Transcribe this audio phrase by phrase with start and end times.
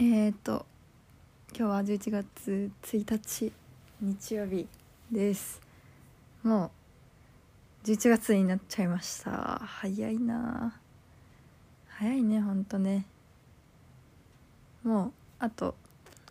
[0.00, 0.64] えっ、ー、と
[1.56, 3.52] 今日は11月1日
[4.00, 4.68] 日曜日
[5.10, 5.60] です。
[6.44, 6.70] も
[7.84, 9.60] う11月になっちゃいました。
[9.64, 10.78] 早いな。
[11.88, 13.06] 早いねほんとね。
[14.84, 15.74] もうあと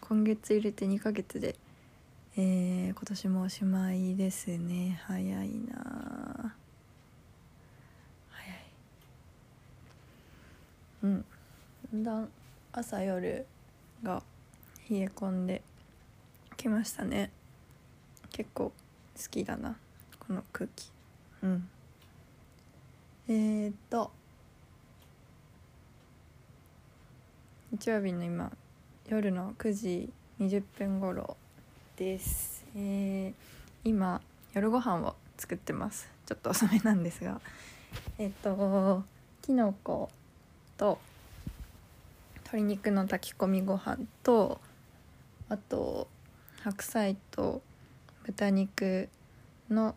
[0.00, 1.56] 今月入れて2ヶ月で
[2.36, 5.02] えー、今年もおしまいですね。
[5.08, 6.54] 早いな。
[8.30, 8.56] 早い。
[11.02, 11.24] うん
[11.94, 12.04] だん。
[12.04, 12.28] だん
[12.72, 13.44] 朝夜
[14.02, 14.22] が
[14.90, 15.62] 冷え込んで
[16.56, 17.30] きましたね。
[18.30, 18.72] 結構好
[19.30, 19.76] きだな
[20.18, 20.90] この空気。
[21.42, 21.68] うん。
[23.28, 24.10] えー、っと
[27.72, 28.52] 日曜日の今
[29.08, 30.10] 夜の9時
[30.40, 31.36] 20分頃
[31.96, 32.64] です。
[32.76, 34.20] えー、今
[34.54, 36.08] 夜ご飯を作ってます。
[36.26, 37.40] ちょっと遅めなんですが。
[38.18, 39.04] えっ、と
[39.42, 40.10] きのこ
[40.76, 40.98] と
[42.46, 44.60] 鶏肉の炊き込みご飯と
[45.48, 46.06] あと
[46.62, 47.60] 白菜と
[48.24, 49.08] 豚肉
[49.68, 49.96] の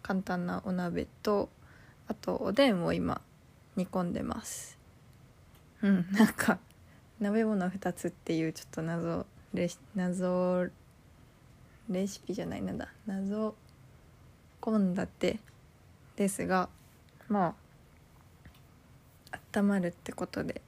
[0.00, 1.50] 簡単なお鍋と
[2.08, 3.20] あとおでんを今
[3.76, 4.78] 煮込んでます。
[5.82, 6.58] うんなんか
[7.20, 10.66] 鍋物2つっていうちょっと謎レシ謎
[11.90, 12.88] レシピじゃないなんだ。
[13.06, 13.54] 謎
[14.62, 15.38] 献立
[16.16, 16.70] ですが
[17.28, 17.54] ま
[19.30, 20.62] あ温まるってことで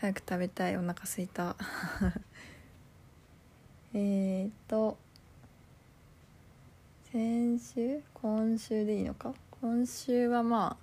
[0.00, 1.54] 早く食べたいお腹すいた。
[3.92, 4.96] えっと
[7.12, 8.00] 先週？
[8.14, 9.34] 今週でいいのか？
[9.60, 10.78] 今週はま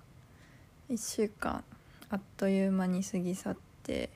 [0.88, 1.64] あ1週間
[2.10, 4.08] あっという間に過ぎ去って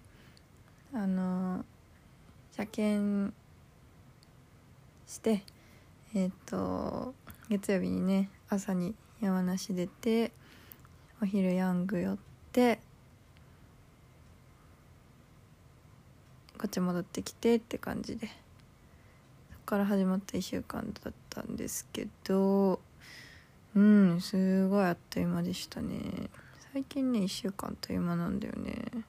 [0.92, 1.64] あの
[2.52, 3.34] 車検
[5.08, 5.42] して
[6.14, 7.12] えっ、と
[7.48, 10.30] 月曜日にね朝に山梨出て
[11.20, 12.18] お昼ヤング寄っ
[12.52, 12.78] て
[16.58, 18.28] こっち戻ってきてって感じで。
[18.28, 18.32] そ
[19.58, 22.80] こから始まった1週間だったんですけど。
[23.74, 26.28] うんすごいあっという間でしたね。
[26.72, 29.04] 最近ね1週間あっという間なんだよね。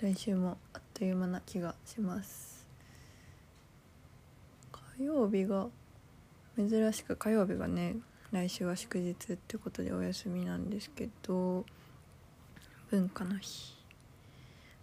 [0.00, 2.66] 来週もあっという間な気がします。
[4.96, 5.68] 火曜日が
[6.56, 7.96] 珍しく火曜日がね
[8.34, 11.64] 来週は祝日ってことでお休みなんですけど
[12.90, 13.76] 文化の日。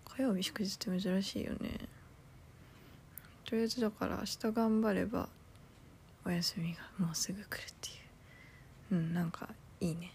[0.06, 1.72] 火曜日祝日って珍しいよね。
[3.44, 5.28] とりあえずだから明日頑張れば
[6.26, 7.92] お休みがもうすぐ来るってい
[8.92, 8.96] う。
[8.96, 9.50] うんなんか
[9.82, 10.14] いいね。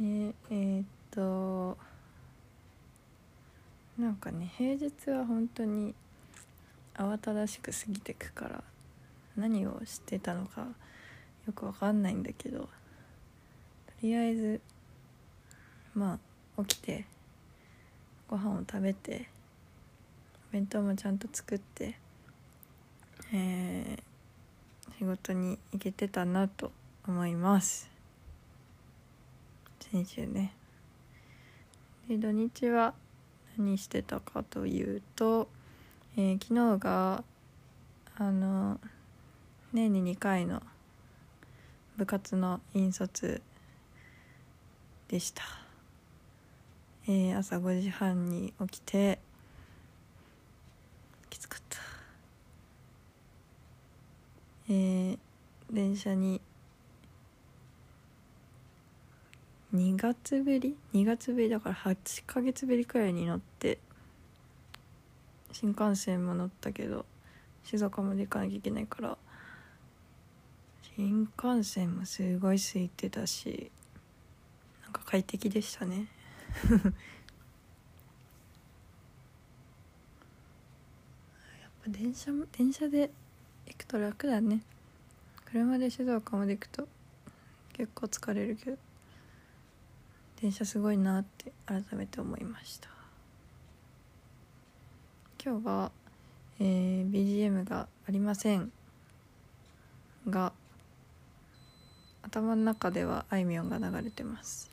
[0.00, 1.76] え えー、っと
[3.98, 5.94] なんかね平日は本当に
[6.94, 8.64] 慌ただしく過ぎてくから
[9.36, 10.66] 何をしてたのか
[11.46, 12.68] よくわかんないんだけどと
[14.02, 14.60] りあえず
[15.94, 16.18] ま
[16.56, 17.04] あ起きて
[18.28, 19.28] ご飯を食べて
[20.50, 21.98] お弁当もちゃんと作って、
[23.32, 26.72] えー、仕事に行けてたなと
[27.06, 27.90] 思います。
[29.80, 30.54] 先週ね。
[32.08, 32.94] で土日は
[33.56, 35.48] 何してたかというと、
[36.16, 37.24] えー、昨日が
[38.16, 38.80] あの
[39.74, 40.62] 年に2回の
[41.96, 43.42] 部活の引率
[45.08, 45.42] でした、
[47.08, 49.18] えー、朝5時半に起きて
[51.28, 51.78] きつかった。
[54.68, 55.18] えー、
[55.72, 56.40] 電車に
[59.74, 63.78] 2月ぶり？2月ぶりだから8ヶ月ぶりくらいに乗って
[65.50, 67.04] 新幹線も乗ったけど
[67.64, 69.18] 静岡まで行かなきゃいけないから
[70.96, 73.72] 新幹線もすごい空いてたし
[74.84, 76.06] なんか快適でしたね。
[76.70, 76.82] やっ
[81.84, 83.10] ぱ電車も電車で
[83.66, 84.62] 行くと楽だね。
[85.46, 86.86] 車で静岡まで行くと
[87.72, 88.78] 結構疲れるけど
[90.40, 92.88] 電車すごいなって改めて思いました。
[95.44, 95.92] 今日は、
[96.60, 98.70] えー、BGM がありません
[100.28, 100.52] が
[102.24, 104.70] 頭の中ではあいみょんが流れてます。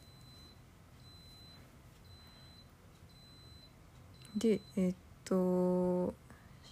[4.38, 4.95] でえー、っ
[5.25, 6.13] と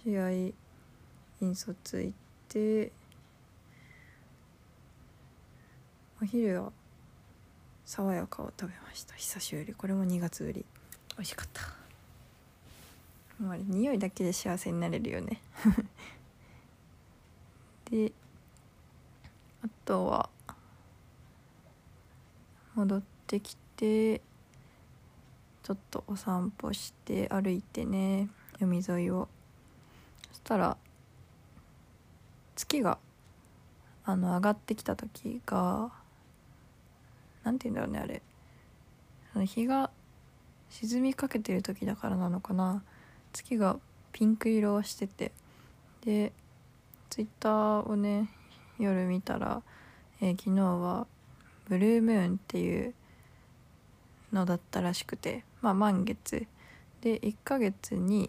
[0.02, 0.54] 試合引
[1.50, 2.12] 率行っ
[2.48, 2.90] て
[6.22, 6.72] お昼は
[7.84, 9.14] 爽やかを食べました。
[9.14, 9.74] 久しぶり。
[9.74, 10.64] これも2月ぶり。
[11.16, 11.62] 美味しかった。
[13.42, 15.42] もうあれ匂いだけで幸せになれるよね。
[17.90, 18.12] で
[19.62, 20.29] あとは
[22.80, 24.22] 戻ってきて
[25.62, 28.28] ちょっとお散歩して歩いてね
[28.58, 29.28] 海沿いを。
[30.30, 30.78] そしたら
[32.56, 32.96] 月が
[34.04, 35.90] あの上がってきた時が
[37.44, 38.22] 何て言うんだろうね
[39.34, 39.44] あれ。
[39.44, 39.90] 日が
[40.70, 42.82] 沈みかけてる時だからなのかな。
[43.34, 43.76] 月が
[44.12, 45.32] ピンク色をしてて。
[46.02, 46.32] で
[47.10, 48.30] ツイッターをね
[48.78, 49.62] 夜見たら、
[50.22, 51.06] えー、昨日は
[51.70, 52.92] ブルームーンっていう
[54.32, 56.46] のだったらしくてまあ満月。
[57.00, 58.28] で1ヶ月に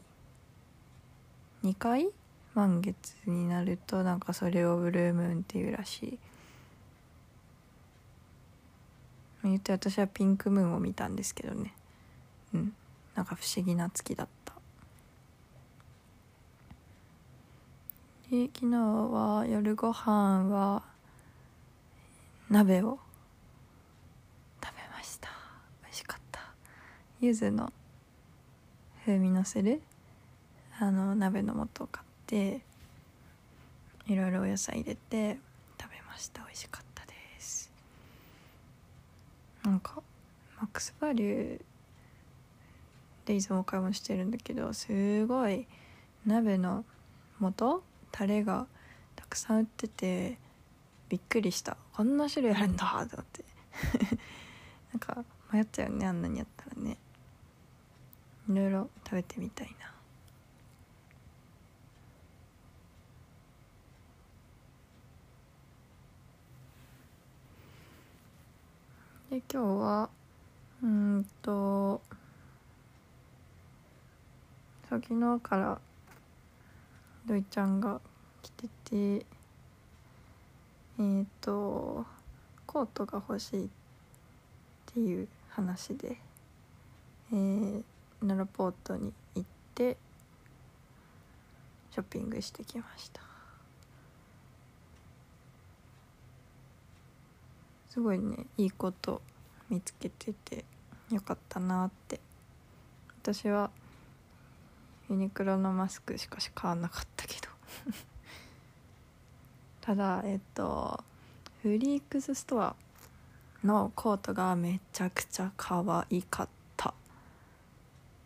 [1.64, 2.10] 2回？
[2.54, 6.20] 満月になるとなんかそれをブルームーンっていうらしい。
[9.44, 11.74] 言って私はピンクムーンを見たんですけどね。
[12.54, 12.74] うん。
[13.16, 14.54] なんか不思議な月だった。
[18.30, 20.84] で昨日は夜ご飯は
[22.50, 23.00] 鍋を
[24.64, 25.30] 食べました
[25.84, 26.40] 美味しかった
[27.22, 27.72] 柚子の
[29.06, 29.80] 風味のせる？
[30.80, 32.62] あの鍋の素を買って
[34.08, 35.38] いろいろお野菜入れて
[35.80, 36.42] 食べました。
[36.42, 37.72] 美味しかったです。
[39.64, 40.02] なんか
[40.60, 41.62] マックスバリュー
[43.26, 45.68] でいつもお買い物してるんだけどすごい
[46.26, 46.84] 鍋の
[47.40, 47.84] 素？
[48.12, 48.66] タレが
[49.16, 50.40] たくさん売ってて
[51.08, 51.78] びっくりした。
[51.94, 53.46] こんな種類あるんだと思って。
[54.92, 56.61] なんか迷っちゃうよねあんなにやった
[58.52, 59.92] いろいろ食べてみたいな。
[69.30, 70.10] で今日は
[70.84, 72.02] うんと
[74.90, 75.80] 昨日から
[77.26, 78.02] 土井ちゃんが
[78.42, 79.22] 来ててえ
[81.00, 82.06] っ、ー、と
[82.66, 83.70] コートが欲しいっ
[84.94, 86.18] ていう話で、
[87.32, 87.84] えー、
[88.22, 89.98] ナラポートに行って
[91.92, 93.22] ショッピングしてきました。
[97.90, 99.22] すごいねいいこと
[99.70, 100.64] 見つけてて
[101.12, 102.20] よかったなって。
[103.22, 103.70] 私は
[105.10, 107.50] ユニクロのマスクしかし買わなかったけど。
[109.82, 111.04] ただえっと
[111.64, 112.76] フリークスストア
[113.64, 116.61] のコートがめちゃくちゃ可愛かった。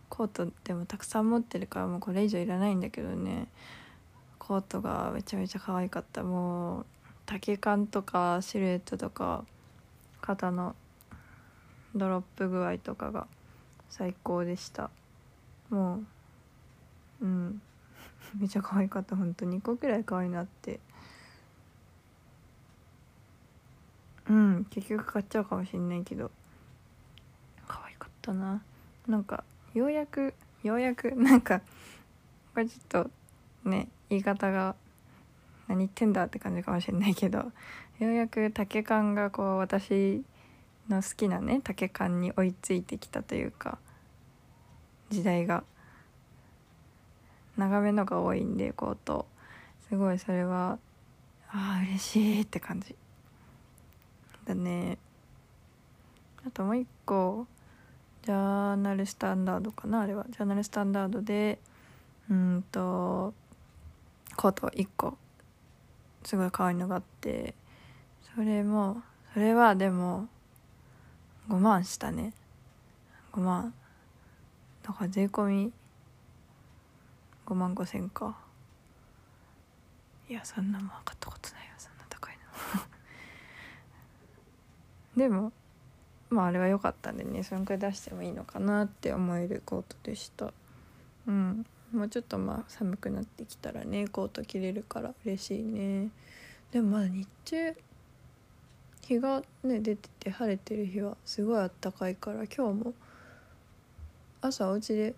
[0.09, 3.47] コートでもたくさん持ってるからもうこれ以上いらないんだけどね。
[4.39, 6.23] コートがめちゃめちゃ可愛かった。
[6.23, 6.85] もう
[7.25, 9.43] 丈感とかシルエットとか
[10.21, 10.75] 肩の
[11.95, 13.27] ドロップ具合とかが
[13.89, 14.89] 最高でした。
[15.69, 16.05] もう
[17.21, 17.61] うん。
[18.39, 19.15] めちゃ可愛かった。
[19.15, 20.79] 本当に2個くらい可愛いなって。
[24.29, 24.65] うん。
[24.69, 26.31] 結局買っちゃうかもしんないけど。
[27.67, 28.61] 可愛かったな。
[29.07, 29.43] なんか
[29.75, 30.33] ようやく
[30.63, 31.59] ようやく なんか
[32.53, 33.11] これちょっと
[33.69, 34.75] ね言い方が
[35.67, 37.39] 何言ってんだって感じかもしれないけど
[37.99, 40.23] ようやく竹缶がこう私
[40.89, 43.77] の好きなね竹缶に追いついてきたというか
[45.09, 45.63] 時代が
[47.57, 49.27] 長めのが多いんでコート
[49.87, 50.79] すごいそれは
[51.49, 52.95] ああ嬉しいって感じ。
[54.45, 54.97] だね。
[56.45, 57.47] あともう一個
[58.25, 60.25] ジャーナルスタンダードかなあれは。
[60.31, 61.59] ジャーナルスタンダードで
[62.27, 63.35] うんと
[64.35, 65.15] コート1個
[66.23, 67.53] すごい可愛いのがあって
[68.35, 69.03] それも
[69.33, 70.27] それはでも
[71.49, 72.33] 5万したね。
[73.33, 73.75] 5万
[74.81, 75.71] だから税込み
[77.45, 78.35] 5万5千か。
[80.27, 82.35] いやそんなもん買ったことないよそんな高い
[85.15, 85.21] の。
[85.29, 85.51] でも
[86.29, 90.53] まああれは良かったんでねそのくらい出してもいいのかなって思えるコートでした。
[91.27, 91.65] うん。
[91.93, 96.09] もうちょっとまあ寒くなってきたらねコート着れるから嬉しいね。
[96.71, 97.75] でもまだ日中
[99.07, 102.93] 日がね出てて晴れてる日はすごいあったかいから今日も
[104.41, 105.15] 朝お家で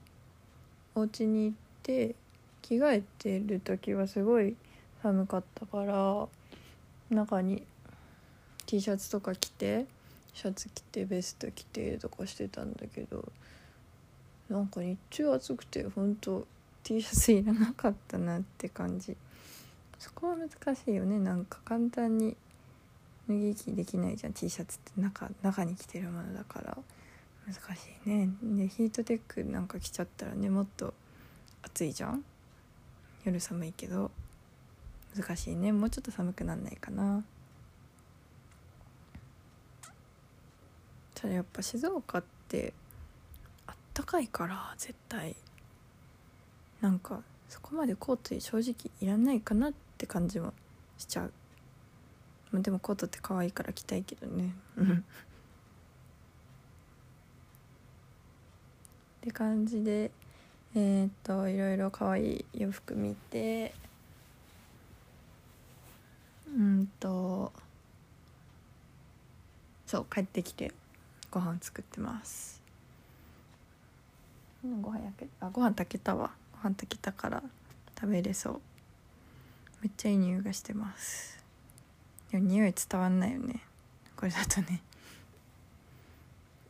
[0.93, 2.15] お家に行って
[2.61, 4.55] 着替えてる時はすごい
[5.01, 6.27] 寒かったから
[7.09, 7.63] 中に
[8.65, 9.85] T シャツとか着て
[10.37, 13.25] シャツ着てベスト着てとかしてたんだけど
[14.49, 16.45] なんか日中暑くてほんと
[16.83, 19.17] T シャツいらなかったなって感じ。
[19.97, 21.17] そこは難しいよね。
[21.17, 22.37] なんか簡単に
[23.27, 24.33] 脱ぎ着できないじゃん。
[24.33, 26.77] T シャツって中中に着てるものだから。
[27.47, 28.29] 難しいね。
[28.43, 30.93] でヒートテックなんか着ちゃったらねもっと
[31.63, 32.23] 暑いじゃん。
[33.25, 34.11] 夜寒いけど。
[35.15, 35.71] 難しいね。
[35.71, 37.23] もうちょっと寒くなんないかな。
[41.19, 42.75] ただやっぱ静岡って
[43.65, 45.35] あったかいから絶対
[46.79, 50.53] なんかそこまでコート正直いらないかなって感じも
[50.99, 51.33] しちゃう。
[52.51, 54.53] まあでもコートって可愛いから着たいけどね。
[54.79, 55.01] っ
[59.21, 60.11] て感じで
[60.75, 63.73] えー、っといろいろ可愛い洋服見て。
[66.55, 67.51] うんと
[69.87, 70.71] そう帰ってきて。
[71.37, 72.59] ご飯作ってます。
[74.81, 76.31] ご飯焼けあご飯炊けたわ。
[76.51, 77.43] ご飯炊けたから
[77.95, 78.61] 食べれそう。
[79.83, 81.37] めっちゃいい匂いがしてます。
[82.31, 83.61] でも匂い伝わんないよね。
[84.15, 84.81] これだとね。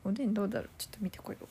[0.03, 0.69] おでんどうだろう？
[0.77, 1.47] ちょっと見てこよう。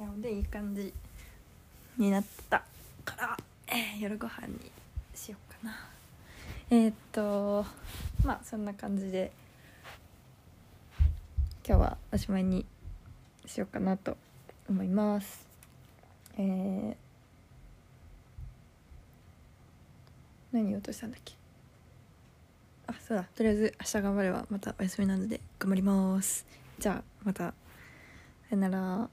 [0.00, 0.94] いやでいい感じ
[1.98, 2.64] になった
[3.04, 4.72] から、えー、夜ご飯に
[5.14, 5.76] しようかな。
[6.70, 7.66] えー、っと
[8.24, 9.30] まあそんな感じで
[11.68, 12.64] 今日はおしまいに
[13.44, 14.16] しようかなと
[14.70, 15.46] 思います。
[16.38, 16.94] えー、
[20.52, 21.34] 何言おうとしたんだっけ？
[22.86, 23.24] あそうだ。
[23.34, 26.46] とりあえず明日頑張ればまたお休みなので頑張ります。
[26.78, 27.48] じゃあまた。
[27.48, 27.52] さ
[28.52, 29.10] よなら。